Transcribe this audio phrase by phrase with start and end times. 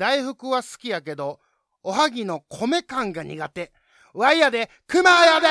[0.00, 1.40] 大福は好きやけど、
[1.82, 3.70] おはぎの米感が苦手。
[4.14, 5.46] わいやで、熊やで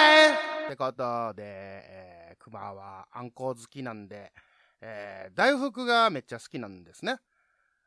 [0.66, 4.34] ってことで、えー、熊はあんこ好きなんで、
[4.82, 7.18] えー、大福がめっちゃ好きなんですね。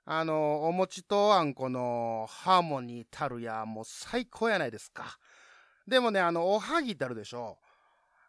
[0.05, 5.19] あの、お餅とあんこのハーモニーたるや、もう最高やないですか。
[5.89, 7.59] でもね、あの、おはぎってあるでしょ。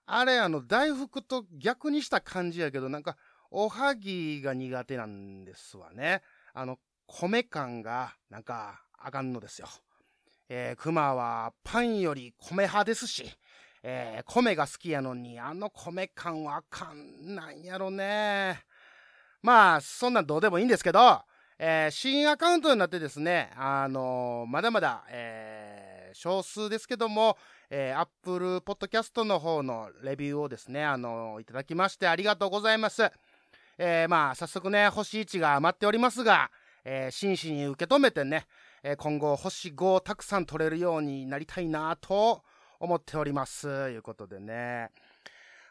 [0.08, 3.16] あれ、あの、大福と逆にした感じやけど、なんか、
[3.52, 6.24] おはぎが苦手なんですわね。
[6.56, 9.68] あの、米感が、なんか、あかんのですよ。
[10.50, 13.26] えー、熊はパンより米派ですし、
[13.82, 18.64] えー、米が好きやのに、あの米感はあかんなんやろね。
[19.42, 21.22] まあ、そんなんどうでもいいんですけど、
[21.60, 27.38] えー、新アカウントになってですね、あのー、まだまだ、えー、少数ですけども、
[27.70, 33.12] えー、Apple Podcast の方のレビューをですね、あのー、いただきましてありがとうございます。
[33.78, 36.52] えー、まあ、早速ね、星1が余っておりますが、
[36.86, 38.46] えー、真摯に受け止めてね、
[38.84, 42.44] えー、今後星5をたくさん取れるようになりたいなと
[42.80, 43.68] 思っております。
[43.68, 44.90] いうことでね。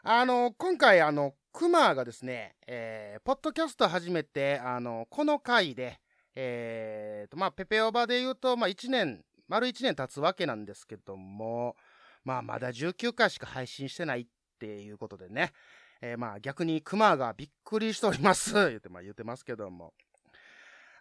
[0.03, 5.99] あの、今回、あの、クマがですね、えー、ポッドキャスト始めて、あの、この回で、
[6.35, 11.75] えーと、まあ、ペペオバで言うと、まあ、1年、丸1年経つわけなんですけども、
[12.23, 14.27] まあ、まだ19回しか配信してないっ
[14.59, 15.53] ていうことでね、
[16.01, 18.53] えー、まあ、逆にクマがびっくりしております。
[18.53, 19.93] 言って、まあ、言ってますけども。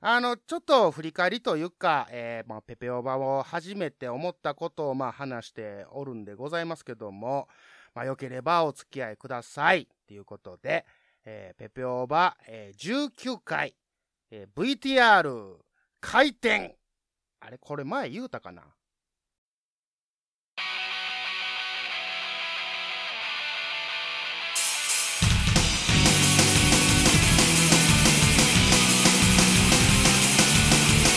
[0.04, 7.46] あの、ちょっと振り返りというか、えー、まあ、ペペオバを初めて思ったことを、まあ、話しておるんでございますけども、
[7.94, 9.86] まあ、よければお付き合いください。
[10.08, 10.84] ということで、
[11.24, 13.76] えー、ペペオバ、えー、19回、
[14.32, 15.58] えー、VTR
[16.00, 16.76] 回転。
[17.38, 18.64] あれ、これ前言うたかな？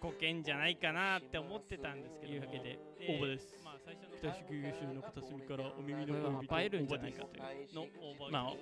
[0.00, 2.78] こけんじゃないかなって思ってたんですけど、いうわけで、
[3.08, 3.62] 応募です。
[3.64, 7.86] まあ、最初の北九州の片隅からお耳の方映えるんじゃないかというの応
[8.28, 8.32] 募。
[8.32, 8.52] ま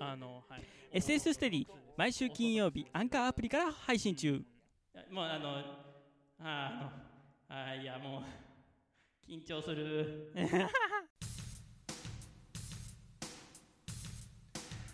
[0.00, 0.98] あ、あの、はい。
[0.98, 1.66] SS ステディ、
[1.96, 4.42] 毎週金曜日、アンカーアプリから配信中。
[5.10, 6.92] もう、あの、あ
[7.48, 8.22] あの、あいや、もう、
[9.30, 10.32] 緊張する。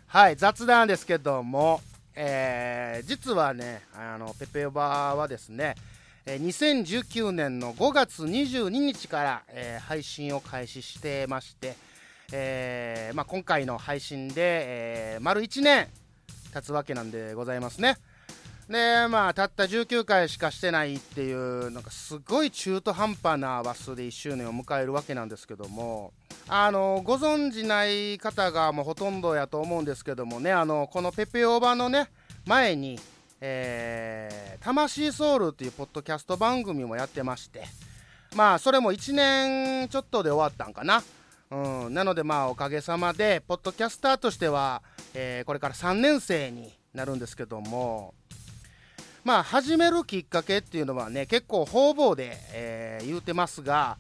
[0.07, 1.81] はい、雑談ですけども、
[2.15, 5.75] えー、実はね、あの、ペペオバはですね、
[6.27, 11.75] 2019年の5月22日から、えー、配信を開始してまして、
[12.33, 15.89] えーまあ、今回の配信で、えー、丸1年
[16.53, 17.97] 経つわけなんでございますね。
[18.69, 26.13] で、まあ、たった19回しかしてないっていう、なんかすごい中途半端なバスで1周年を迎えるわけなんですけども、
[26.49, 32.09] あのご存じない方がもうほとんどやと思うんですけどもねあのこのペペオバのね
[32.47, 32.99] 前に、
[33.41, 37.65] えー、魂ソウルっていうポッドキャスト番組もやってまして
[38.35, 41.03] まあそれも1年ちょっとで終わったんかな、
[41.51, 44.83] うん、なのでまあおかげさまでポッドキャスターとしては、
[45.15, 48.15] えー、これから3年生になるんですけども
[49.25, 53.97] まあ始めるきっかけっていうのはね結構方々で、えー、言うてますが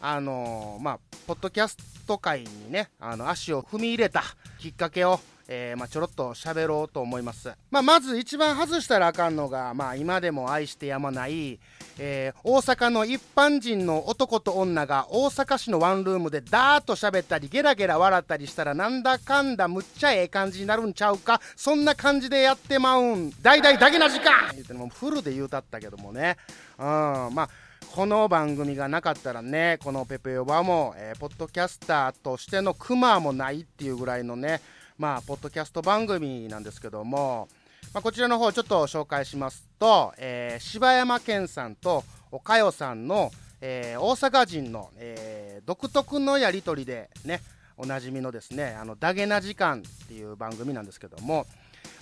[0.00, 4.22] あのー、まあ、ポッドキャスト界にね、あの、足を踏み入れた
[4.58, 5.18] きっかけを、
[5.48, 7.52] えー、まあ、ちょろっと喋ろうと思います。
[7.70, 11.58] まあ、まず一番外したらあかんのが、まあ、今でも愛してやまない、
[11.98, 24.52] えー、大阪の一般人の男と女が大阪市のワンルームでダーッと喋ったりゲラゲラ笑ったりしたらなんだかんだむっちゃええ感じになるんちゃうかそんな感じでやってまうん大々だけな時間。
[24.52, 26.36] 言うてもフルで言うたったけどもね
[26.78, 26.84] うん。
[26.84, 27.48] まあ
[27.92, 34.60] この番組がなかったらねこのペペヨバも、えー、ポッドキャスターとしてのクマもないっていうぐらいのね
[34.98, 37.48] まあポッドキャスト番組なんですけども、
[37.94, 43.30] まあ、こちらの方ちょっと紹介しますと、えー、柴山健さんとおかよさんの、
[43.60, 47.40] えー、大阪人の、えー、独特のやり取りでね
[47.76, 51.46] おなじみのですね「あのダゲな時間」っていう番組なんですけども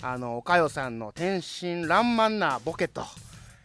[0.01, 3.03] あのおかよさんの天真爛漫なボケと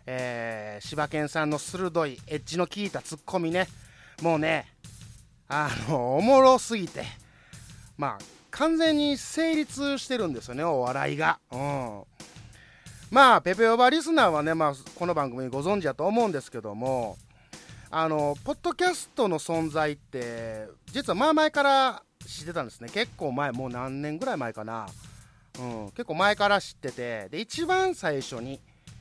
[0.06, 3.68] えー、柴犬さんの鋭いエッジの効いたツッコミね
[4.20, 4.66] もうね
[5.48, 7.04] あのおもろすぎて
[7.96, 11.40] まあ完全に成立してるんですよねお笑いが。
[11.50, 12.02] うん。
[13.10, 17.18] まあペペオバリスナーはね、まあ、この番組ご存知だと思うんですけども
[17.90, 22.88] あのポッドキャストの存在って実は前から知ってたんですね。
[22.88, 24.86] 結構前もう何年ぐらい前かな、
[25.58, 28.60] うん、結構前から知っててで一番最初に、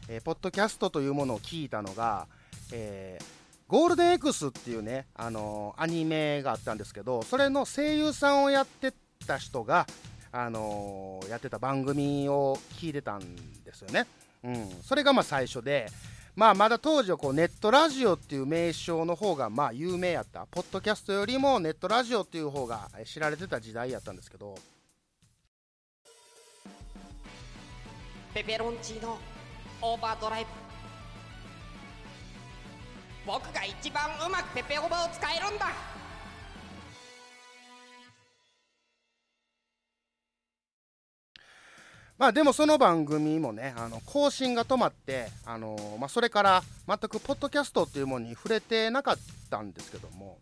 [0.10, 2.28] えー、ポッドキャストというものを聞いたのが、
[2.74, 3.24] えー、
[3.70, 8.94] ゴールデン X っていうね、あのー、アニメがあったんですけどそれの声優さんをやって
[9.26, 9.88] た人が、
[10.32, 14.08] あのやってた番組を聞いてたんですよね、
[14.44, 15.88] うん、それがまあ最初で
[16.34, 24.58] まあ、まだ当時はこうネットラジオっていう名称の方がまあ有名やった、ポッドキャストよりもネットラジオっていう方が知られてた時代やったんですけど。
[28.34, 29.18] ペペロンチーノ
[29.82, 30.50] オーバードライブ。
[33.26, 36.01] 僕が一番うまくペペオバを使えるんだ。
[42.22, 49.18] まあでもその番組もね、あの更新が止まって、あのまあ、それから全くポッドキャストっていうものに触れてなかっ
[49.50, 50.38] たんですけども、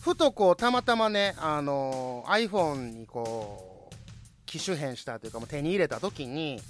[0.00, 3.94] ふとこうたまたまね、あの iPhone にこう
[4.44, 6.60] 機種変したというか手に入れた時に、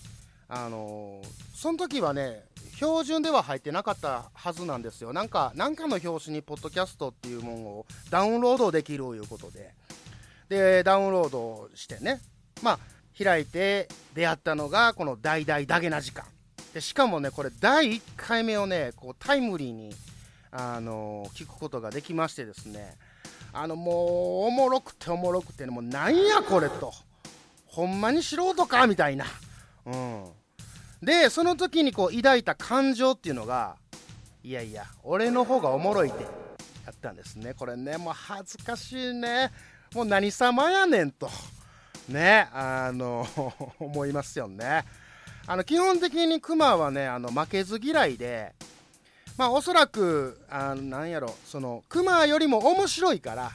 [0.47, 1.23] あの
[1.55, 2.45] その時はね、
[2.75, 5.15] 標準では入ってなかったはずなんですよ。
[5.15, 9.73] なんか、なんかの表紙にポッドキャストっていうものをダウンロードできるということで、
[10.51, 12.21] で、ダウンロードしてね、
[12.63, 12.79] まあ、
[13.17, 16.25] 開いて出会ったのがこの「大々だけな時間」
[16.75, 19.95] でしかもねこれ第1回目をねこうタイムリーに、
[20.51, 22.97] あのー、聞くことができましてですね。
[23.53, 26.93] あのもうおもろくておもろくて、ね、もうなんやこれと。
[27.67, 28.87] ほんまに素人か？
[28.87, 29.25] みたいな、
[29.87, 30.25] うん、
[31.03, 33.77] でその時にこう抱いた感情っていうのが
[34.45, 36.29] いやいや俺の方がおもろいってや
[36.91, 37.55] ったんですね。
[37.55, 39.51] これねもう恥ずかしいね。
[39.95, 41.31] もう何様やねんと。
[42.09, 43.27] ね、あの
[43.79, 44.85] 思いますよね。
[45.47, 48.55] あの基本的にクマはね、あの負けず嫌いで、
[49.37, 53.53] まあおそらく、あのなんやろ、そのクマよりも面白いから、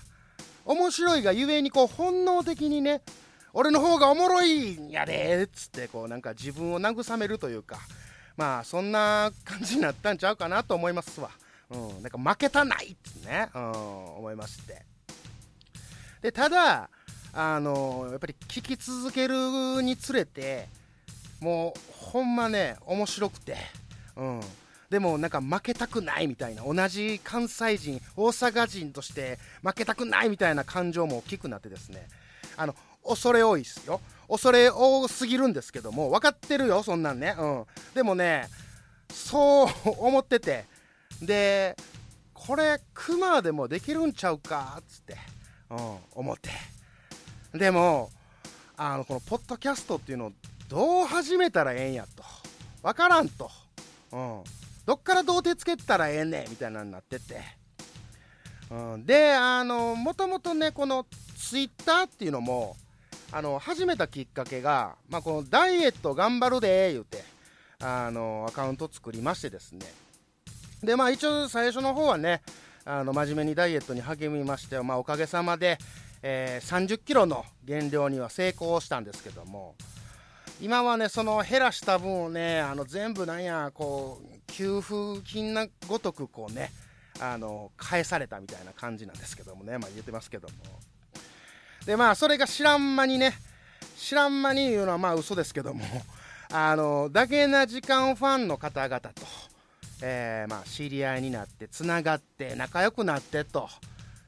[0.65, 3.01] 面白いがゆえにこう本能的にね、
[3.53, 7.79] 俺の方がおもろいんやでっつってこうなんか自分を慰めるというか
[8.37, 11.29] まあそんな感じになったんちゃうかなと思いますわ、
[11.71, 13.71] うん、なんか負けたないってね、うん、
[14.17, 14.85] 思いまして
[16.21, 16.89] でただ
[17.33, 20.67] あのやっぱり聞き続けるにつれて
[21.39, 23.55] もうほんまね面白くて、
[24.15, 24.41] うん、
[24.89, 32.07] でもなんか負けたくないみたいな同じ関西人大阪人として負けたくないみたいな感情も大きくなってですね。
[32.57, 32.75] あの
[33.07, 34.01] 恐れ多いですよ。
[34.27, 37.65] 恐れ多すぎるんですけども分かってるよそんなんね、うん、
[37.95, 38.47] でもね
[39.11, 39.67] そう
[39.97, 40.65] 思ってて。
[41.21, 41.75] で
[42.33, 45.17] これクマでもできるんちゃうかっつって、
[45.69, 46.49] うん、思って。
[47.53, 48.09] でも
[48.77, 50.31] あのこのポッドキャストっていうのを
[50.67, 52.23] どう始めたらええんやと。
[52.81, 53.51] 分からんと、
[54.11, 54.43] うん、
[54.85, 57.41] どっからどう手つけたらええねんみたいなになってて、
[58.71, 61.05] うん、であのもともとねこの
[61.37, 62.77] ツイッターっていうのも
[63.31, 67.23] あの始めたきっかけが、まあ、このダイエット頑張るで言うて
[67.81, 69.85] あのアカウント作りましてですね。
[70.81, 72.41] でまあ一応最初の方はね
[72.85, 75.77] あの真面目にダイエットに励みまして、まあ、おかげさまで、
[76.21, 79.75] えー、30キロの減量には成功したんですけども
[80.61, 86.71] 今はねその減らした分をねあの全部なんやこう給付金なごとくこうね
[87.21, 90.55] あの返されたみたいな感じなんですけどもねまあ言ってますけども。
[91.85, 93.33] でまあそれが知らん間にね
[93.97, 95.83] 知らん間に言うのはまあ嘘ですけども
[96.51, 99.11] あのだけな時間ファンの方々と、
[100.01, 103.69] えー、まあ知り合いになってつながって仲良くなってと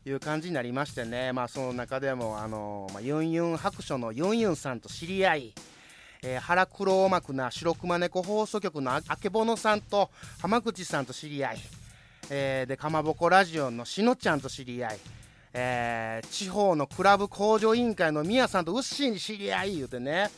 [0.05, 5.53] いう感じになりましてね、まあ、その中でも、あのまあ、ユンユン白書のユンユンさんと知り合い、
[6.23, 10.09] えー、腹黒幕な白熊猫放送局のあけぼのさんと
[10.41, 11.57] 浜口さんと知り合い、
[12.29, 14.97] えー、でかまぼこラジオのしのちゃんと知り合い、
[15.53, 20.31] えー、地方のクラブ工場委員会のみやさんとうっしーに知り合い言うてね。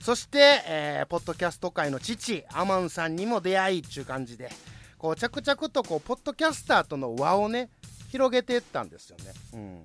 [0.00, 4.50] そして、えー、ポッドキャスト界の父アマンさんにも出会いっちゅう感じで
[4.98, 7.70] こう着々とこうポッドキャスターとの輪をね
[8.14, 9.24] 広げていったんですよね。
[9.54, 9.84] うん。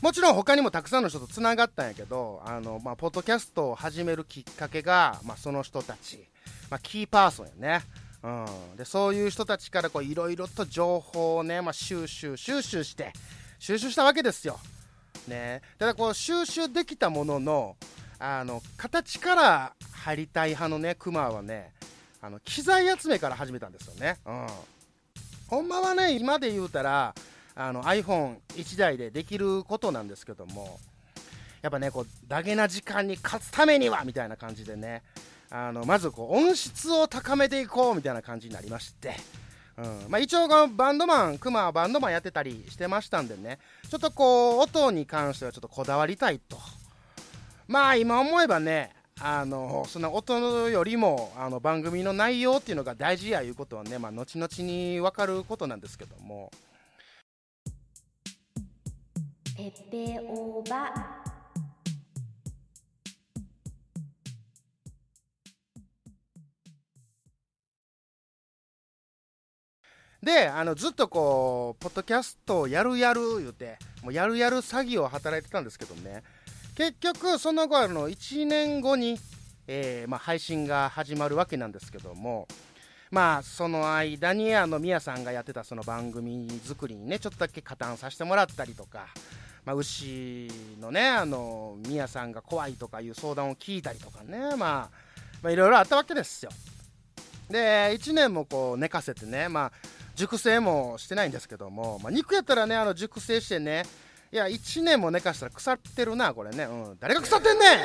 [0.00, 6.28] もちろん他にもたくさんの人とつながったんやけどあの、まあ、ポッドキャストを始めるきっかけが、まあ、その人たち、
[6.70, 7.84] まあ、キーパーソンやね、
[8.24, 8.28] う
[8.74, 13.12] ん、でそういう人たちからいろいろと情報をね、まあ、収集収集して
[13.60, 14.58] 収集したわけですよ、
[15.28, 17.76] ね、ただこう収集できたものの
[18.18, 21.72] あの形から入りたい派のねクマはね
[22.20, 24.46] あの機材集めから始めたんですよね、うん、
[25.46, 27.14] ほんまはね今で言うたら
[27.56, 30.78] iPhone1 台でできることなんですけども
[31.60, 35.02] やっぱねこうダゲな時間に勝つためにはみたいな感じでね
[35.50, 39.14] あのまずこう音質を高めていこうみたいな感じになりまして
[39.76, 40.10] うん。
[40.10, 46.58] まあ、一応このバンドマンクマはバンドマンやってたりしてましたんでねちょっとこう音に関してはちょっとこだわりたいと。
[47.68, 48.90] まあ今思えばね
[49.20, 56.50] あのそんな音よりもあの番組の内容っていうのが大事やいうことはね、まあ、後々に分かることなんですけども。
[59.56, 60.90] ペペオバ。
[70.22, 76.22] であのずっとこうポッドキャストをやるやる言うてもうやるやる詐欺を働いてたんですけどね。
[76.76, 79.18] 結局その後あの1年後に、
[79.66, 82.48] えーまあ、配信が始まるわけなんですけども
[83.10, 89.08] まあその間にあのミヤさんがやってたその番組作りにねちょっとだけ加担させてもらったりとか、
[89.64, 90.48] まあ、牛
[90.80, 94.90] のねあのミヤさんが怖いとかいう相談を聞いたりとかねまあま
[95.44, 96.50] あいろいろあったわけですよ。
[97.48, 99.72] で1年もこう寝かせてねまあ
[100.14, 103.84] 熟成もしてないんですけども、まあ、肉やったらねあの熟成してね
[104.32, 107.84] いや1年も寝かしたら腐ってるなこれね、うん、誰が腐ってんねんて。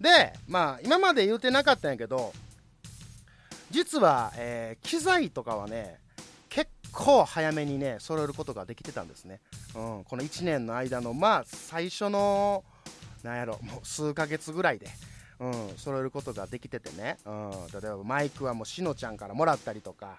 [0.00, 2.32] でまあ今まで言うてなかったんやけど
[3.70, 5.98] 実は、えー機材とかはね
[6.98, 9.40] 構早めにね揃えることができてたんですね、
[9.76, 12.64] うん、この1年の間のまあ最初の
[13.22, 14.88] なんやろもう数ヶ月ぐらいで、
[15.38, 20.16] うん、揃えることができててね、うん、例えばマイクはもうしのちゃんからもらったりとか。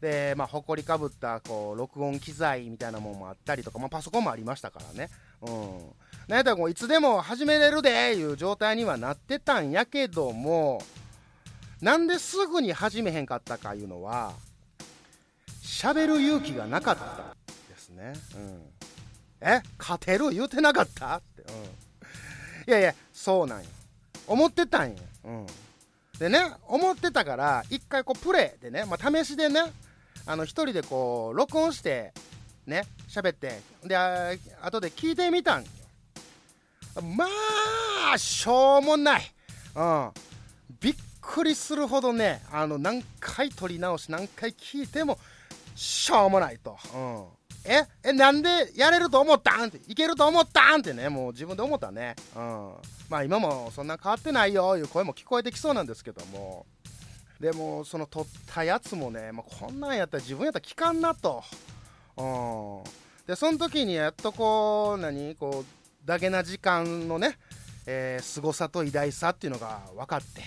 [0.00, 5.08] で、まあ、ほこりかぶったこう録音機材みたいなものもあったりとか、まあ、パソコンもありましたからね、
[5.40, 5.50] うん、
[6.28, 10.82] なんやったらこういつでも始めれるでいう状態にはなってたんやけども
[11.80, 14.34] なんですぐに始めへんかったかいうのは
[15.64, 17.34] 喋る勇気がなかった
[17.68, 18.62] ですね、うん、
[19.40, 19.62] え？
[19.78, 21.16] 勝てる言うてなかった？
[21.16, 23.66] って、うん、いやいやそうなんよ。
[24.26, 25.46] 思ってたんよ、うん、
[26.18, 29.72] でね思ってたから一回こうプレイでね、まあ、試しでね
[30.26, 32.12] あの一人でこう録音して
[32.66, 35.68] ね喋ってであ後で聞いてみたんよ。
[37.02, 37.26] ま
[38.14, 39.22] あしょうもない、
[39.74, 40.10] うん、
[40.80, 45.18] びっくりするほどねあの何回撮り直し何回聞いても
[45.74, 47.24] しょうもないと、うん、
[47.64, 47.84] え？
[48.02, 49.68] えなんでやれると思ったん？
[49.68, 49.80] って。
[49.90, 51.08] いけると思ったんってね。
[51.08, 52.72] もう自分で思ったね、うん、
[53.08, 56.66] まあ今もそんな変わってないよいう声も聞こえてきそうなんですけども。
[57.40, 61.42] でもその撮ったやつもね、まあ、こんなんやったら自分やったら聞かんなと、
[62.16, 62.82] うん、
[63.26, 65.34] でその時にやっとこう何？
[65.34, 67.36] こうだけな時間のね、
[67.86, 70.42] えー、凄さと偉大さっていうのが分かって、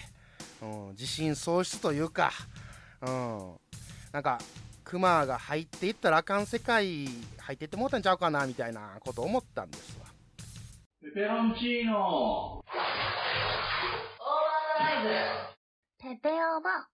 [0.62, 2.32] うん、自信喪失というか、
[3.02, 3.52] うん、
[4.14, 4.40] なんか
[4.88, 7.08] クマが入っていったらあかん世界
[7.40, 10.08] 入っていってもうたんちゃうかなみたいなこと思ったんですわ。
[11.04, 12.64] ペペロンチーノ。
[16.00, 16.88] ペペオバ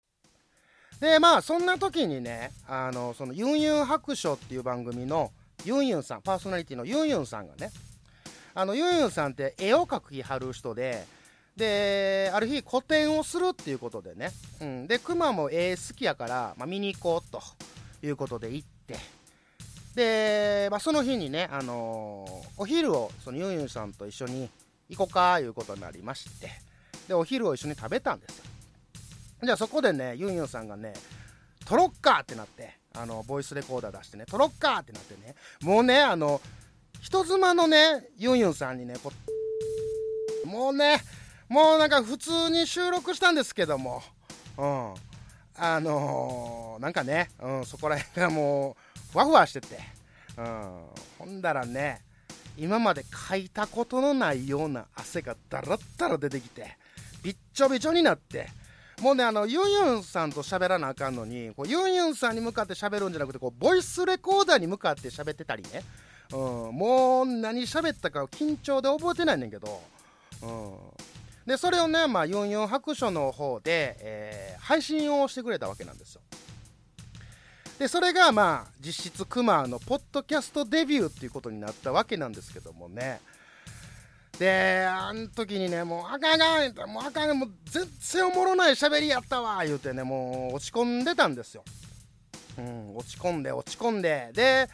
[1.01, 5.31] でまあそんな時にねあのそのユンユン白書っていう番組の
[5.65, 7.71] ユンユンさんパーソナリティのユンユンさんがね
[8.53, 11.05] あのユンユンさんって絵を描きはる人で
[11.57, 14.31] である日個展をするっていうことでね、
[14.61, 17.41] うん、でクマも絵好きやから、まあ、見に行こうと
[18.03, 18.97] いうことで行って。
[19.95, 24.49] で、まあ、その日にね、あのーお昼をそのユンユンさんと一緒に
[24.89, 26.49] 行こうかいうことになりまして。
[27.07, 28.45] でお昼を一緒に食べたんですよ。
[29.43, 30.93] じゃあそこでねユンユンさんがね
[31.65, 36.39] 撮ろっかってなってあのボイスレコーダー出してね撮ろっかってなってねもうねあの
[37.01, 39.11] 人妻のねユンユンさんにねこ
[40.45, 41.01] もうね
[41.49, 44.01] もうなんか普通に収録したんですけども。
[44.57, 44.93] うん。
[45.63, 49.77] あのーなんかね、うん、そこら辺がもうふわふわしてて、
[50.35, 50.71] うん、
[51.19, 52.01] ほんだらね
[52.57, 56.77] 今までかいたことのないような汗がだらったら出てきて
[57.21, 58.47] びっちょびちょになって。
[59.01, 65.83] もうねあのユンユンさんと喋らなあかんのにこうユンユンさんに向かって喋るんじゃなくてこうボイスレコーダーに向かって喋ってたりね、
[66.31, 69.81] うん、もう何喋ったか緊張で覚えてないねんけど、
[70.43, 70.73] うん、
[71.51, 76.21] でそれをね、まあ、ユンユン白書の方で、えー配信をしてくれたわけなんですよ。
[77.77, 83.19] でそれがまあ実質クマのポッドキャストデビューっていうことになったわけなんですけどもね。
[84.39, 91.65] であの時にねもうあかんあかんもうあかんもう全然おもろない喋りやったわ言うてねもう落ち込んでたんですよ、
[92.59, 94.29] うん、落ち込んで落ち込んで。
[94.31, 94.69] で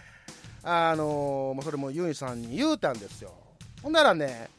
[0.64, 3.34] あのーそれもユンさんに言うたんですよ。
[3.82, 4.50] ほんならね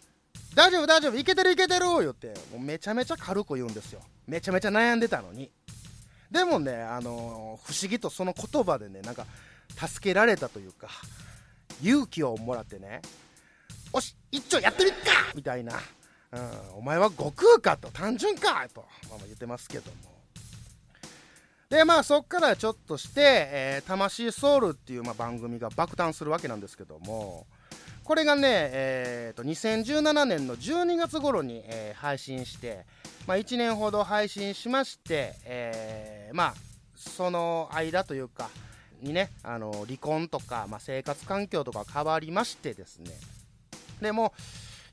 [0.59, 1.17] 大丈夫大丈夫。
[1.17, 2.35] いけてるいけてる言って。
[2.50, 4.00] もうめちゃめちゃ軽く言うんですよ。
[4.27, 5.53] めちゃめちゃ悩んでたのに。
[6.33, 9.25] でもね、あのー不思議とその言葉でねなんか
[9.87, 10.88] 助けられたというか
[11.81, 13.03] 勇気をもらってね
[13.93, 14.99] おし一丁やってみっか！
[15.37, 15.79] みたいな、
[16.33, 17.88] うん、お前は悟空かと。
[17.93, 20.19] 単純かと、ま、まあ言ってますけども。
[21.71, 27.47] でまあそっからちょっとして「えー魂ソウル」っていう、まあ、番組が爆誕するわけなんですけども。
[28.09, 28.41] これがね、
[28.73, 32.87] えー、と2017年の12月頃に、えー配信して、
[33.27, 36.55] まあ、1年ほど配信しまして、えーまあ
[36.97, 38.49] その間というか
[39.03, 43.11] にねあの離婚とか、まあ、生活環境とか変わりましてですね。
[44.00, 44.33] でも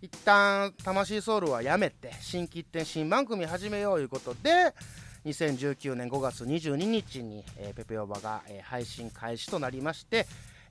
[0.01, 4.73] 一旦魂ソウルはやめて新規一点新番組始めようということで
[5.23, 10.27] 2019年5月22日に、えーペペオバが、えー配信開始となりまして、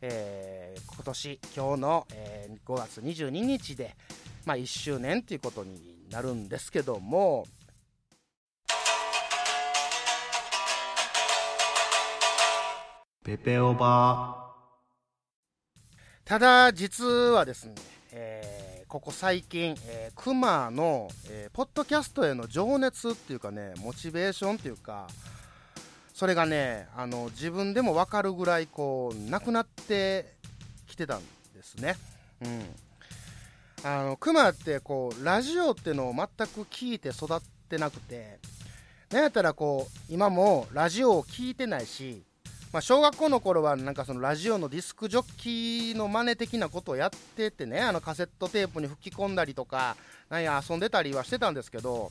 [0.07, 3.97] えー今年今日の、えー5月22日で、
[4.45, 7.47] まあ、1周年ということになるんですけども。
[13.25, 14.53] ペペオバ。
[16.25, 17.75] ただ実はですね、
[18.13, 25.09] えーここ最近、えー、クマの、えーポッドキャストへの情熱っていうかねモチベーションっていうか
[26.15, 30.33] それがねあの自分でも分かるぐらいこうなくなって
[30.87, 31.21] きてたん
[31.55, 31.97] ですね。
[32.41, 32.63] うん。
[33.87, 38.39] あのクマってこうラジオっていうのを全く聞いて育ってなくて
[39.11, 42.23] なんやったらこう今もラジオを聞いてないし
[42.73, 49.97] まあ、小学校の頃はなんかそのラジオのディスクジョッキーの真似的なことをやっててねあのカセットテープに吹き込んだりとか
[50.29, 52.11] なんや遊んでたりはしてたんですけど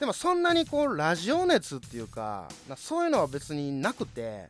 [0.00, 4.48] でもそんなにこうラジオ熱っていうかなそういうのは別になくて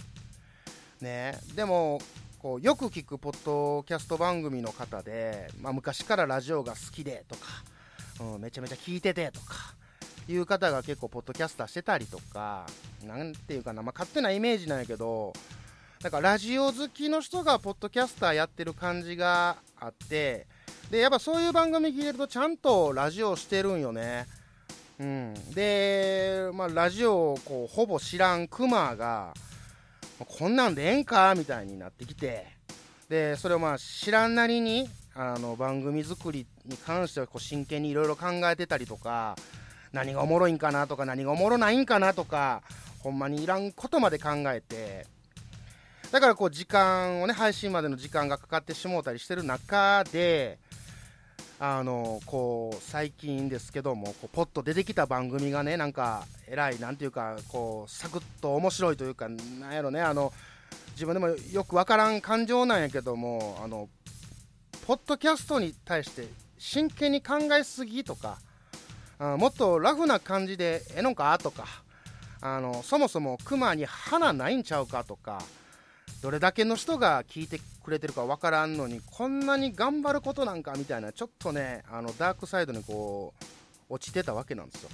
[1.01, 1.37] ね。
[1.57, 2.01] でも
[2.39, 7.43] こうよく聞くポッドキャスト番組の方で、まあ、昔からラジオが好きでとか、
[8.21, 9.75] うん、めちゃめちゃ聞いててとか
[10.27, 12.65] いう方が結構ポッドキャスターしてたりとか
[13.05, 15.35] なんていうかな、まあ、勝手なイメージなんやけど
[16.03, 20.47] なんかラジオ好きの人がポッドキャスターやってる感じがあって
[20.91, 24.27] でやっぱそういう番組聞いてるとちゃんとラジオしてるんよね。
[25.01, 25.35] うん。
[25.55, 29.35] で、まあ、ラジオをこうほぼ知らんクマが
[30.19, 32.47] こんなんでええんかみたいになってきて
[33.09, 39.37] でそれをまあ知らんなりにあの番組作りに関してはこう真剣にいろいろ考えてたりとか
[39.93, 42.63] 何がおもろいんかなとか何がおもろないんかなとか
[43.01, 45.07] ほんまにいらんことまで考えて
[46.13, 50.59] だからこう時間をね配信までの時間がかかってしもうたりしてる中で
[51.63, 60.33] あのこう最近ですけどもこうポッと出てきた番組がねなんかえらいなんていうかこうサクッと面白いというかなんやろねあの
[60.93, 63.91] 自分でもよくわからん感情なんやけどもあの
[64.87, 68.39] ポッドキャストに対して真剣に考えすぎとか
[69.19, 71.67] あもっとラフな感じでええのかとか
[72.41, 75.43] あのそもそもクマに花ないんちゃうかとか
[76.23, 83.45] どれだけの人が聞いてくれてるかわからんのにこんなに頑張ることなんかみたいなちょっとねあのダークサイドにこう
[83.95, 84.91] 落ちてたわけなんですよ。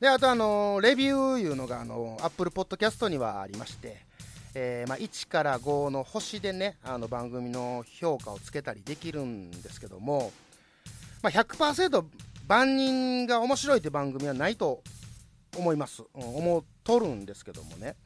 [0.00, 4.04] であとあのレビューいうのがあの Apple Podcast にはありまして、
[4.54, 10.30] えまあ、1から5の星でねあの番組の評価をつけたりできるんですけども、
[11.22, 12.04] まあ、100%
[12.46, 14.82] 万人が面白いって番組はないと
[15.56, 17.96] 思います、うん、思っとるんですけどもね。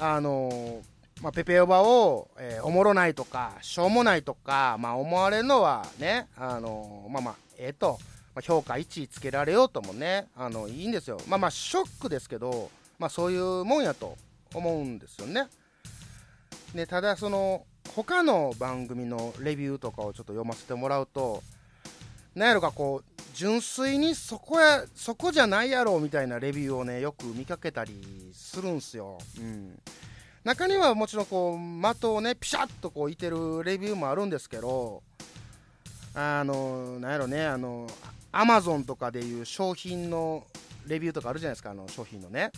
[0.00, 0.82] あの
[1.22, 7.98] まあ、ペペオバを、えーおもろないとかしょうもないとか、まあ、思われるのはねあのまあまあええと、
[8.34, 11.20] まあ、評価1位つけられようともねあのいいんですよ。
[11.28, 14.16] まあまあショックですけど、まあ、そういうもんやと
[14.54, 15.48] 思うんですよね。
[16.74, 21.42] でただその他の番組のレビューとかをちょっと読ませてもらうと
[22.34, 23.09] なんやろかこう
[23.40, 29.80] 純粋にそこやそこじゃないやろみたいなレビューをねよく見かけたりするんすよ、うん、
[30.44, 35.02] 中にはもちろんこう的をねピシャッとこういてるレビューもあるんですけど
[36.12, 37.86] あのなんやろねあの
[38.30, 40.44] アマゾンとかでいう商品の
[40.86, 42.52] レビューとかあるじゃないですかあの商品のね。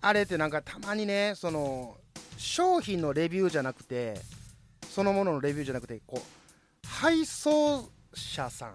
[0.00, 1.98] あれってなんかたまにねその
[2.38, 4.14] 商品のレビューじゃなくて
[4.88, 8.72] そのもののレビューじゃなくてこう配送者さん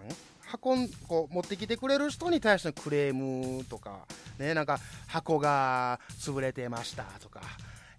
[0.62, 4.06] 運んこう持ってきてくれる人に対してのクレームとか、
[4.38, 7.40] ね、なんか箱が潰れてましたとか、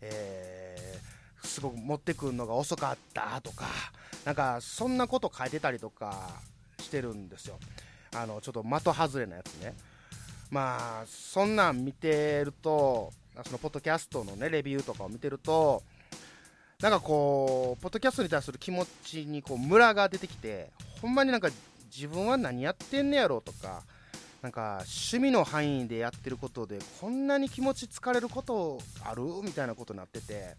[0.01, 1.15] えー
[1.45, 3.65] すごく持ってくるのが遅かったとか
[4.25, 6.41] なんかそんなこと書いてたりとか
[6.79, 7.57] してるんですよ。
[8.15, 9.73] あのちょっと的外れなやつね。
[10.49, 13.11] まあそんなん見てると
[13.45, 15.83] そのポッドキャストのねレビューとかを見てると
[16.81, 21.49] なんかこうポッドキャストに対する気持ちにこうムラが出てきてほんまになんか
[21.95, 23.83] 自分は何やってんねやろとか
[24.41, 30.55] なんか趣味の範囲でやってることでこんなに気持ち疲れることあるみたいなことになってて。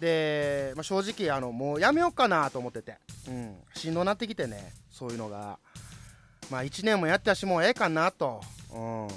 [0.00, 5.58] で、まあ、正直あのもうやめようかなと思ってて、うん、しんどなってきてねそういうのが。
[6.50, 8.40] まあ1年もやってやしもうええかなと、
[8.72, 9.08] うん、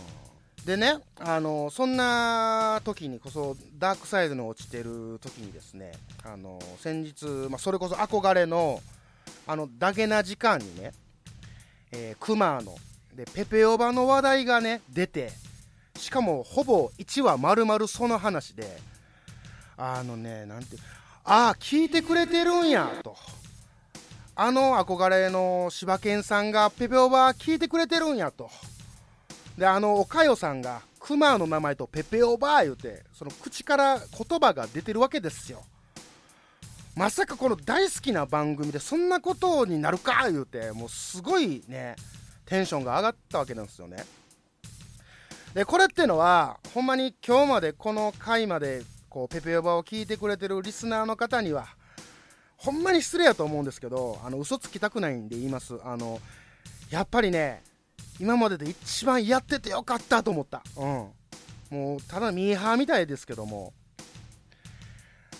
[0.66, 5.92] でね、あのそんな時にこそダークサイドに落ちてる時にですね、
[6.24, 8.82] あの先日、まあ、それこそ憧れの
[9.48, 10.94] あのダゲな時間にね、
[11.92, 12.76] えー、クマの
[13.16, 15.32] でペペオバの話題がね出て
[15.98, 18.78] しかもほぼ1話丸々その話で
[19.78, 20.78] あのねなんて
[21.24, 23.16] ああ聞いてくれてるんやと。
[24.42, 28.50] あの憧れの柴犬さんがペペオバ聞いてくれてるんやと。
[29.58, 35.64] であのおかよさんがクマの名前とペペオバー言うてその口から言葉が出てるわけですよ。
[37.00, 41.96] まさかこの大好きな番組でそんなことになるか言うてもうすごいね
[42.46, 44.04] テンションが上がったわけなんですよね
[45.54, 51.68] でこれってのはほんまに今日までこの回までこうペペオバを聞いてくれてるリスナーの方には
[52.58, 56.20] ほんまに失礼やと思うんですけどあの嘘つきたくないんで言いますあの
[56.90, 57.64] やっぱりね
[58.20, 60.62] 今までで一番やっててよかったと思った。
[60.76, 61.08] うん。
[61.70, 63.72] もう、ただミーハーみたいですけども。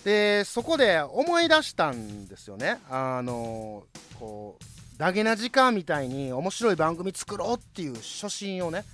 [0.04, 2.80] で、そこで思い出したんですよね。
[2.90, 3.84] あの、
[4.18, 8.84] こう、ダゲな時間みたいに面白い番組作ろうっていう初心をね。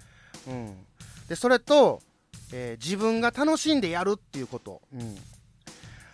[0.49, 0.87] うん。
[1.29, 2.01] で、それと、
[2.53, 4.83] えー、自分が楽しんでやるっていうこと。
[4.93, 5.17] うん。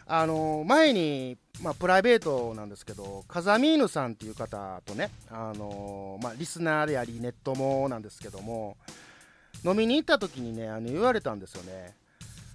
[0.06, 8.76] あの前に、まあ、プライベートなんですけど、風見犬さんっていう方とね、あのまあ、リスナーであり、ネットもなんですけども、
[9.64, 11.94] 飲みに行った時にね、あの言われたんですよね。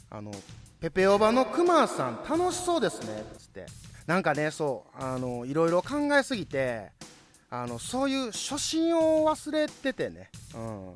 [0.09, 0.31] あの、
[0.79, 3.65] ペペオバのクマさん楽しそうですね、つって。
[4.05, 6.91] なんかね、そう、あの、いろいろ考えすぎて、
[7.49, 10.95] あの、そういう初心を忘れててね、うん。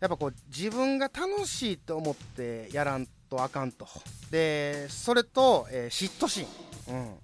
[0.00, 3.86] やっぱこう、自分が楽しいと思ってやらんとあかんと。
[4.32, 6.46] で、それと、えー、嫉妬心。
[6.88, 7.14] うん。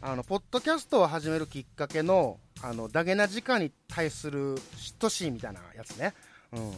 [0.00, 6.14] あの、ポッドキャストを始めるきっかけの、あの、ダゲな時間に対する嫉妬心みたいなやつね。
[6.52, 6.70] うん。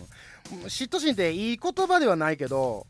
[0.65, 2.87] 嫉妬心っていい言葉ではないけど、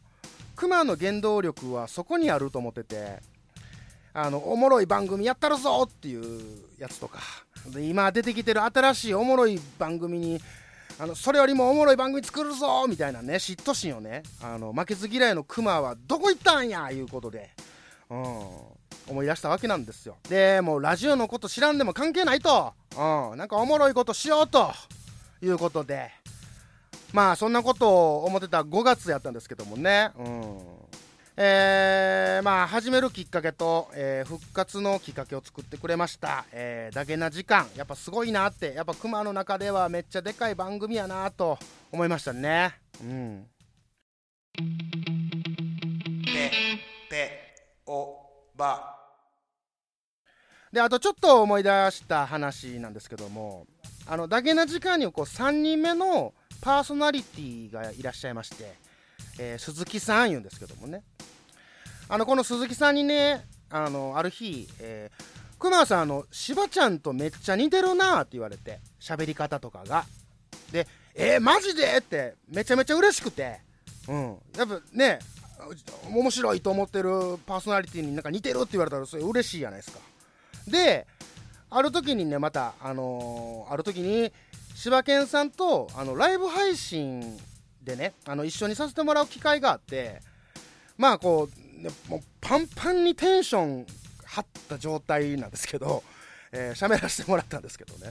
[0.56, 3.18] クマの原動力はそこにあると思ってて、
[4.12, 7.20] あの、おもろい番組やったるぞっていうやつとか、
[7.68, 10.40] で今出てきてる新しいおもろい番組に
[10.98, 17.50] あのそれよりもおもろい番組作るぞみたいなね嫉妬心をねあの負けず嫌いのクマはどこ行ったんやいうことで、
[18.10, 18.20] うん、
[19.08, 20.16] 思い出したわけなんですよ。
[20.28, 24.72] でもうラジオのこと知らんでも関係ないと、うん、なんかおもろいことしようと
[25.42, 26.10] いうことで
[27.12, 30.58] まあそんなことを思ってた5月やったんですけどもね、うん。
[31.36, 37.66] えー、まあ始めるきっかけと、えー、復活のきっかけを作ってくれました、えー、だけな時間。
[37.76, 38.74] やっぱすごいなって。
[38.74, 41.58] やっぱ熊の中ではめっちゃでかい番組やなと
[41.90, 42.74] 思いましたね。
[43.02, 43.46] うん。
[46.26, 46.50] ペ
[47.08, 47.54] ペ
[47.86, 48.16] オ
[48.56, 48.96] バ
[50.72, 53.66] であとちょっと思い出した話なんですけども
[54.10, 58.74] あのだけな時間にこう3人目のパーソナリティがいらっしゃいまして
[59.38, 61.02] えー、鈴木さん言うんですけどもね。
[62.08, 65.24] あのこの鈴木さんにねあのある日、えー、
[65.58, 70.04] 熊さんあの柴ちゃんとめっちゃ似てるなって言われて喋り方とかが。
[70.72, 71.96] でえー、マジで？
[71.98, 73.60] ってめちゃめちゃ嬉しくて。
[74.08, 74.36] うん。
[74.56, 75.20] やっぱね
[76.08, 80.00] 面白いと思ってるパーソナリティになんか似てるって言われたらそれ嬉しいじゃないですか。
[80.66, 81.06] で
[81.70, 84.32] ある時にねまたあのー、ある時に
[84.74, 87.38] 柴犬さんとあのライブ配信
[87.82, 90.20] でねあの一緒にさせてもらう機会があって
[90.98, 93.86] まあこう、ね、もうパンパンにテンション
[94.24, 96.02] 張った状態なんですけど
[96.52, 98.10] えー、喋らせてもらったんですけどね。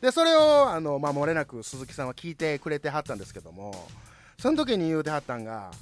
[0.00, 3.88] でそれをあの、まあ、漏れなく鈴木さんは聞いてくれてはったんですけども
[4.38, 5.72] その時に言うてはったんが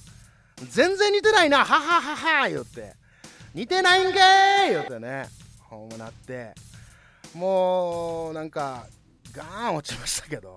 [0.71, 2.95] 全然似てないなはははは言って
[3.55, 6.55] 似てないんけー言ってねほうなって
[7.35, 8.87] もうなんか
[9.33, 10.57] ガーン落ちましたけど。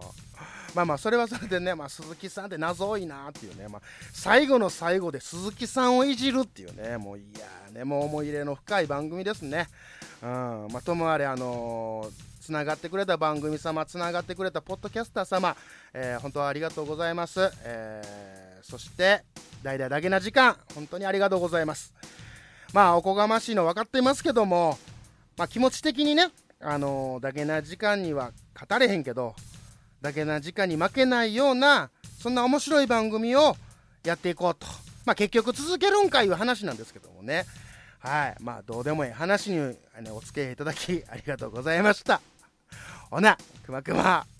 [0.75, 3.81] まあまあそれはそれでね、まあ、鈴木さんって謎多いなっていうね、まあ、
[4.13, 6.97] 最後の最後で鈴木さんをいじるっていうね。
[6.97, 9.69] もういやねもう思い入れの深い番組ですね、
[10.21, 10.67] うん。
[10.71, 15.55] まあ、ともあれあのー、つながってくれた番組様つながってくれたポッドキャスター様、
[15.93, 19.23] えー、本当はありがとうございます、えー、そして
[19.63, 21.95] 代々だけな時間本当にありがとうございます。
[22.73, 24.77] まあおこがましいの分かっていますけども、
[25.37, 28.31] まあ、気持ち的にねあの、だけな時間には
[28.69, 29.35] 語れへんけど
[30.01, 31.89] だけな時間に負けないような
[32.19, 33.55] そんな面白い番組を
[34.03, 34.67] やっていこうと。
[35.05, 37.45] まあ結局続けるんかいう話なんですけどもね。
[37.99, 38.35] はい。
[38.39, 39.77] まあどうでもいい話に、ね、
[40.11, 42.21] お付き合いいただきありがとうございました。
[43.09, 44.36] ほなくまくま。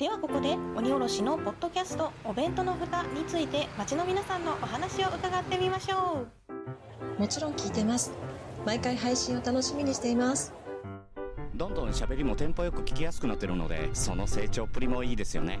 [0.00, 6.26] ではここで鬼おろしのポッドキャストお弁当の蓋について街の皆さんのお話を伺ってみましょ
[7.18, 7.20] う。
[7.20, 8.10] もちろん聞いてます。
[8.64, 10.54] 毎回配信を楽しみにしています。
[11.54, 15.60] どんどん喋りもテンポよく聞きやすくなってるのでその成長っぷりもいいですよね。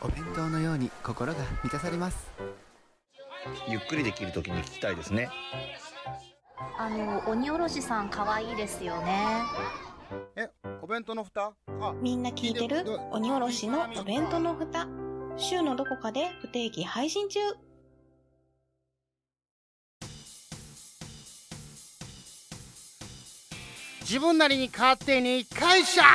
[0.00, 2.32] お弁当のように心が満たされます。
[3.68, 5.28] ゆっくりできる時に聞きたいですね。
[6.78, 9.42] あの鬼おろしさん可愛いですよね
[10.36, 10.48] え
[10.82, 11.54] お弁当の蓋？
[11.80, 12.84] あみんな聞いてる？
[13.10, 14.86] 鬼おろしのお弁当の蓋。
[15.36, 17.40] 週のどこかで不定期配信中。
[24.00, 26.06] 自分なりに勝手に解釈。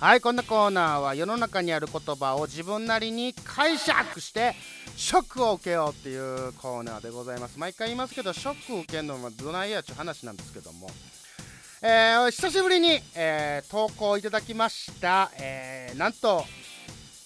[0.00, 4.54] はいこんなコーナーは世の中にある言葉を自分なりに解釈して
[4.96, 7.58] ショックを受けようっていうコーナーでございます。
[7.58, 10.88] 毎回言いますけどショックを受けるのはどないやっちゅう話なんですけども
[11.80, 16.44] えー、久しぶりに、えー、投稿いただきました、えー、なんと、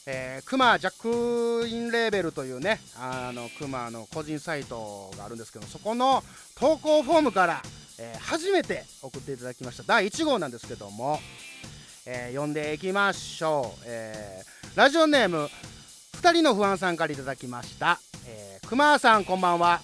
[0.04, 6.22] えー、クマジャックインレーベルというねあのクマの個人サイトがあるんですけどそこの
[6.54, 7.62] 投稿フォームから、
[7.98, 9.84] えー、初めて送っていただきました。
[9.84, 11.18] 第1号なんですけども、
[12.04, 15.48] えー、読んでいきましょう、えー、ラジオネーム
[16.20, 19.80] 2人の不安さんからいただきました、えー、熊さんこんばんは、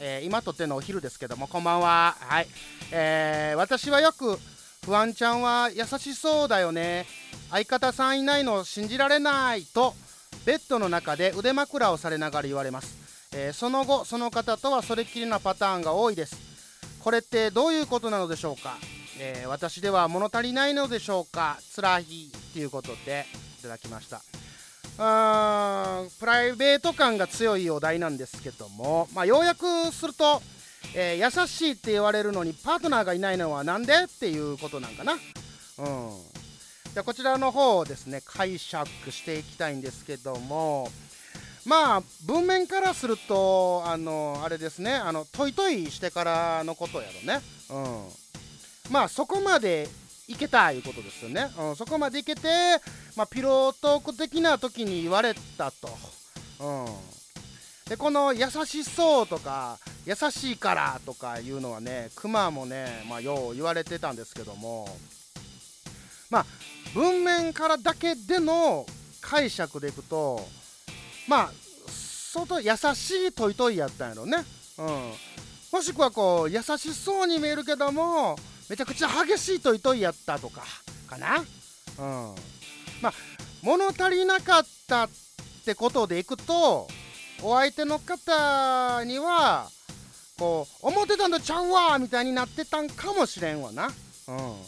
[0.00, 2.16] えー、今とってのお昼ですけどもこんばんは。
[2.18, 2.46] はい、
[2.90, 4.38] えー、私はよく
[4.84, 7.06] 不安ちゃんは優しそうだよね。
[7.50, 9.94] 相方さんいないの信じられないと
[10.46, 16.36] ベッドの中で腕枕をされながら言われます、えー、その後その方とはそれっきりなパターンが多いです。
[17.00, 18.76] これってどういうことなのでしょうか、
[19.18, 21.58] えー、私では物足りないのでしょうか？
[21.70, 22.04] つらい
[22.52, 23.26] ということで
[23.58, 24.22] いただきました。
[25.00, 30.42] プライベート感が強いお題なんですけども、まあ、要約すると、
[30.94, 35.14] えー、優しいって言われるのにパートナーがいないのはなんでっていうことなんかな。
[35.14, 35.18] うん、
[36.92, 40.90] じゃこちらの方をですね解釈していきたいんですけども
[41.64, 47.40] まあ文面からするとあのあれですねあのトイトイしてからのことやろね。
[47.70, 49.88] うん、まあそこまで
[50.30, 52.48] いけたいうことですよね、うん、そこまでいけて、
[53.16, 55.88] まあ、ピロートーク的な時に言われたと、
[56.60, 56.86] うん、
[57.88, 64.88] でこの優しそうとか優しいからとかいうのはねクマもね、まあ、よう言われてたんですけども。
[66.30, 66.46] まあ
[66.94, 68.86] 文面からだけでの
[69.20, 70.46] 解釈でいくと
[71.28, 71.50] まあ
[71.88, 74.38] 相当優しいトイトイやったんやろね、
[74.78, 75.12] うん、
[75.72, 78.36] もしくはこう優しそうに見えるけども
[78.70, 80.62] めちゃくちゃ激しいトイトイやったとか
[81.08, 81.38] かな？
[81.38, 81.44] うん。
[83.02, 83.12] まあ
[83.62, 85.08] 物足りなかったっ
[85.64, 86.86] てことでいくと
[87.42, 89.68] お相手の方には
[90.38, 93.86] こう思ってたんとちゃうわみたいになってたんかもしれんわな。
[93.86, 93.92] うん。
[94.36, 94.62] こ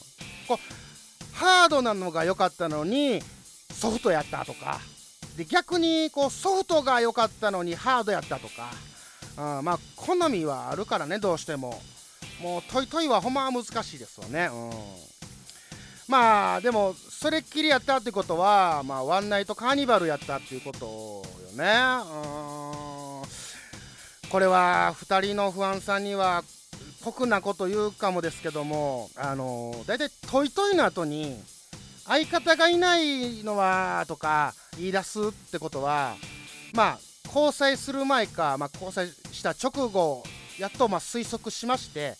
[0.50, 0.56] う
[1.36, 3.22] ハードなのが良かったのに
[3.72, 4.80] ソフトやったとか。
[5.36, 11.80] で逆にこうソフトが良かったのにハードやったとか、うん、まあ好みはあるからねどうしても。
[12.42, 14.48] もうトイトイはほんま難しいですよね。
[14.52, 14.70] うん、
[16.08, 21.64] まあでもそれっきりやったってことは、まあ、ワンナイトカーニバルやったっていうことよね。
[22.16, 22.58] う
[22.98, 23.22] ん
[24.28, 26.42] これは2人の不安さんには
[27.04, 31.36] 酷なこと言うかもですけどもあの大体トイトイの後に
[32.06, 36.14] 相方がいないのはとか言い出すってことは
[36.72, 40.22] まあ交際する前か、まあ、交際した直後
[40.58, 42.16] やっとま推測しまして、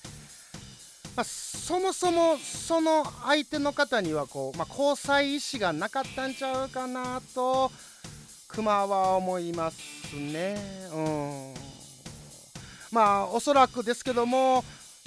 [1.14, 7.70] まあ、そもそもその相手の方にはこう、まあ、交際意思がなかったんちゃうかなと
[8.48, 9.76] クマは思います
[10.14, 10.56] ね。
[10.94, 11.54] うん
[12.90, 14.64] まあおそらくですけども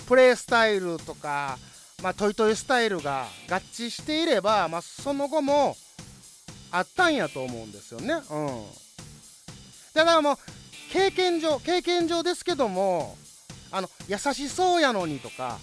[0.08, 1.58] プレースタイルとか、
[2.02, 5.76] まあ、トイトイスタイルが合致していれば、まあ、その後も
[6.72, 8.14] あったんやと思うんですよね。
[8.14, 8.22] うん、
[9.94, 10.38] だからもう
[10.92, 13.18] 経験上経験上ですけども
[13.72, 15.60] あの優しそうやのにとか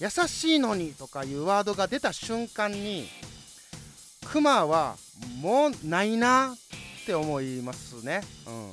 [0.00, 3.08] 優しいのにとかいうワードが出た瞬間に
[4.26, 4.96] クマは
[5.40, 6.54] もうないな
[7.02, 8.20] って思いますね。
[8.46, 8.70] うん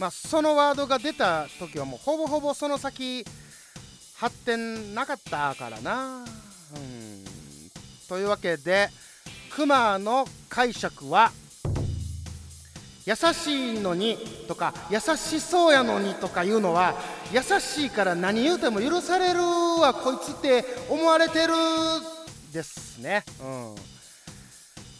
[0.00, 3.22] まあ、そのワードが出た時はもうほぼほぼその先
[4.16, 6.24] 発展なかったからな。
[6.74, 7.24] うん、
[8.08, 8.88] というわけで
[9.50, 11.32] クマの解釈は
[13.10, 16.94] 優しいのにとか優しそうやのにとかいうのは
[17.32, 21.52] 優しいから何言うても許されるわこいつって思われてる
[22.52, 23.24] ですね。
[23.42, 23.74] うん。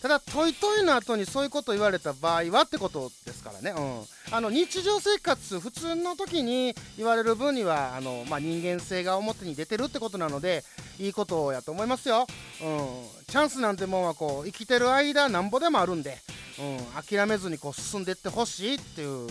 [0.03, 10.65] ただトイトイの後にそういうこと言われた場合はってことですからね、うん、あの日常生活普通の時に言われる分にはあの、まあ、人間性が表に出てるってことなので
[10.99, 12.27] いいことやと思いますよ、
[12.63, 16.17] うん、チャンスなんてもんはこう生きてる間なんぼでもあるんで、
[16.61, 19.29] うん、諦めずにこう進んでいってほしいっていう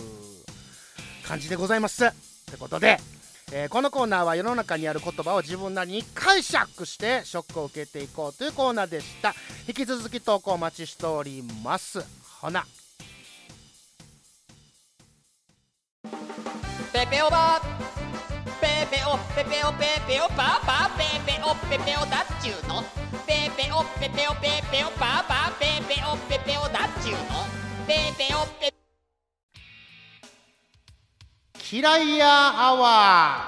[1.26, 2.06] 感じでございます。
[2.06, 2.10] っ
[2.50, 2.98] てことで、
[3.52, 9.34] えーこのコーナーは世の中にある言葉を自分なりに解釈してショックを受けていこうというコーナーでした。
[9.66, 12.04] 引き続き投稿お待ちしております。
[12.40, 12.64] ほな。
[16.92, 17.60] ペペオバ
[18.60, 23.09] ペペオペペオペペオパパペペオペペオだっちゅうの。
[23.30, 27.46] ペペオペペオペペオパパペペオペペオだっちゅうの
[27.86, 28.74] ペペオペ
[31.72, 33.44] 嫌いやアワ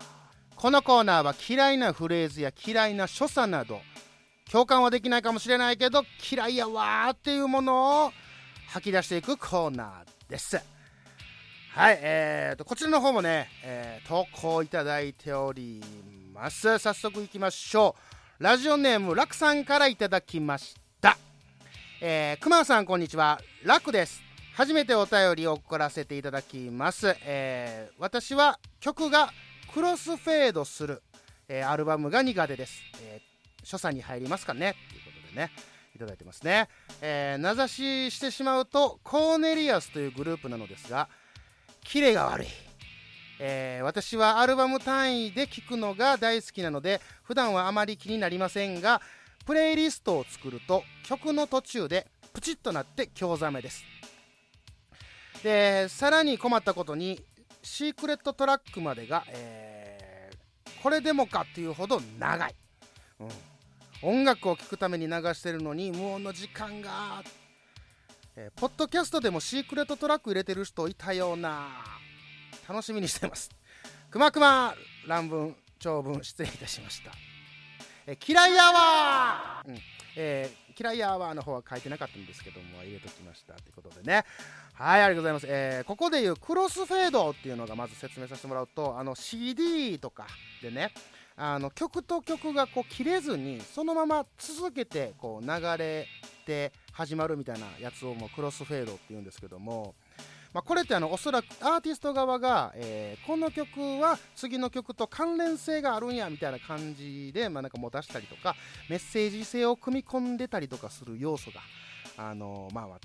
[0.00, 3.82] ーこのコーナーは嫌いなフレーズや嫌いな所作など
[4.50, 8.12] 共感はできないかもしれないけど嫌いやわーっていうものを
[8.68, 10.56] 吐き出していくコーナーです
[11.74, 15.82] はいえー、とこちらの方もね、えー投稿いただいており
[16.32, 18.11] ます早速いきましょう
[18.42, 21.16] ラジオネームラクさんからいただきました。
[22.00, 23.40] えー、くまさんこんにちは。
[23.62, 24.20] ラクです。
[24.56, 29.30] 初めてお便りを送らせていただきます、えー私は曲が
[29.72, 31.04] クロスフェードする、
[31.48, 34.74] えーアルバムが苦手です、えー所作に入りますかね。
[34.90, 35.52] ということでね。
[35.94, 36.68] いただいてますね、
[37.00, 41.08] えー名指ししてしまうとコーネリアスというグループなのですが
[41.84, 42.46] キレが悪い。
[43.44, 49.02] えー私はアルバム単位で聴くのが大好きなので普段はあまり気になりませんが
[49.44, 53.84] プレイリストを作ると曲の途中でプチッとなって興ざめです。
[55.42, 57.20] でさらに困ったことに
[57.64, 60.12] シークレットトラックまでが、えー
[60.82, 62.54] これでもかっていうほど長い、
[63.20, 63.28] うん、
[64.02, 67.22] 音楽を聴くために流してるのに無音の時間が、
[68.34, 72.01] えーポッドキャストでもシークレットトラック入れてる人いたような。
[72.68, 73.50] 楽しみにしてます。
[74.10, 74.74] くまくま
[75.06, 77.12] 乱文長文失礼いたしました。
[78.06, 79.78] えー嫌いやわー、うん。
[80.16, 84.24] えー嫌いやわーの方は書いてなかったんですけども入れときましたということでね。
[84.72, 90.26] はいありがとうございます、えーここでいうクロスフェードっていうのがまず説明させてもらうとあの CD とか
[90.62, 90.92] でね
[91.36, 96.06] あの曲と曲がこう切れずにそのまま続けてこう流れ
[96.46, 99.94] て始まるみたいなやつをもうクロスフェードっていうんですけども、
[100.52, 108.56] まあ、これってあのおそらくアーティスト側が、えーこの曲は次の曲と関連性があるんやみたいな感じで、まあ、なんか持たしたりとか
[108.90, 111.60] メッセージ性を組み込んでたりとかする要素が、
[112.16, 112.98] あのまあまあ、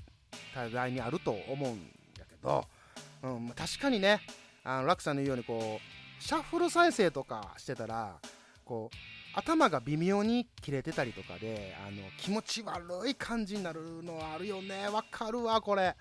[0.54, 2.64] 多大にあると思うんだけど、
[3.22, 4.20] うん確かにね
[4.64, 8.16] あの楽さんの言うようにこうシャッフル再生とかしてたら
[8.64, 8.96] こう
[9.38, 14.88] 頭が微妙に切れてたりとかであの気持ち悪い感じになるのはあるよね。
[14.88, 15.94] わかるわこれ。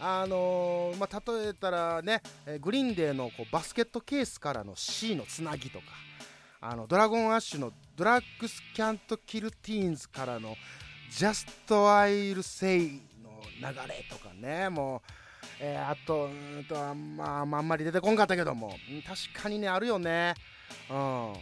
[0.00, 2.22] あのーまあ、例えたらね
[2.60, 5.84] グリーンデーのこうバスケットケースからの C のつなぎとか
[6.62, 10.56] あのドラゴンアッシュのドラッグスキャントキルティーンズからの
[11.10, 15.10] Just I'll Say の流れとかねもう、
[15.60, 18.74] えーあとうんとあんまああんまり出てこんかったけども
[19.06, 20.34] 確かにねあるよね。
[20.90, 21.32] うん。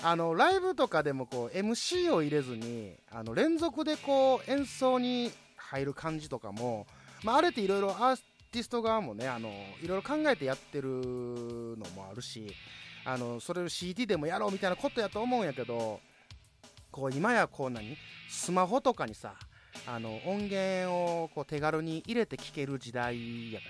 [0.00, 6.86] あのライブとかでもこう MC を入れずにあの連続でこう演奏に入る感じとかも、
[7.22, 8.16] まあ、あれっていろいろアー
[8.50, 9.50] ティスト側もねあの
[9.82, 12.54] いろいろ考えてやってるのもあるし
[13.04, 16.00] あのそれを CD でもやろうみたいなことやと思うんやけど
[16.90, 17.96] こう今やこう何
[18.28, 19.34] スマホとかにさ
[19.86, 23.66] あの音源をこう手軽に入れて聴ける時代やか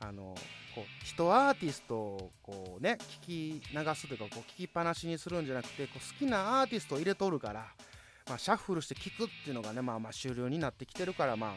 [0.00, 0.34] らあの
[0.74, 7.66] こう人アーティストをこうね聞き流すというかこう聞きっぱなしにするんじゃなくてこう好きなアーティストを入れとるから、
[8.28, 11.50] まあ、シャッフルして聴くっていうのがねまあまあ主流になってきてるからまあ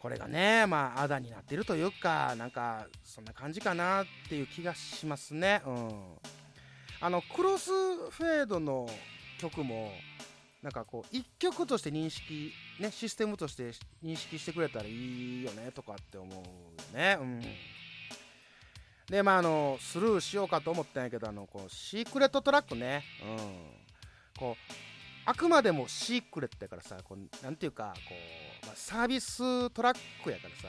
[0.00, 5.62] これがねまああだになってるというかなんかそんな感じかなっていう気がしますね。
[5.66, 5.90] うん。
[7.02, 8.88] あのクロスフェードの
[9.38, 9.92] 曲も
[10.62, 16.42] なんかこう一曲として認識ねシステムとして認識してくれたらいいよねとかって思うよ
[16.94, 17.18] ね。
[17.20, 17.42] うん。
[19.10, 23.04] でまああのスルーしようかと思ったんやけどあのこうシークレットトラックね。
[23.22, 23.36] うん。
[24.38, 24.72] こう
[25.26, 30.68] あくまでもシークレットやからさこうなんていうかこう、まあ、サービストラックやからさ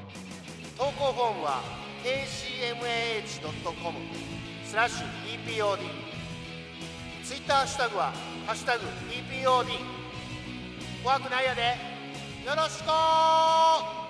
[0.75, 1.61] 投稿フォームは
[2.03, 3.95] kcmah.com
[4.65, 5.05] スラッシュ
[5.45, 5.77] ppod
[7.23, 8.11] ツイッターハッシュタグは
[8.47, 9.97] 「ハッシュタグ #ppod」
[11.07, 11.61] 怖くないやで
[12.45, 14.06] よろしく